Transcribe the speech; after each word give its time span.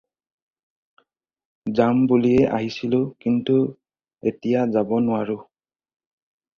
যাম 1.77 1.95
বুলিয়েই 2.09 2.49
আহিছিলোঁ, 2.57 3.03
কিন্তু 3.23 3.55
এতিয়া 4.29 4.61
যাব 4.75 4.89
নোৱাৰোঁ। 5.09 5.41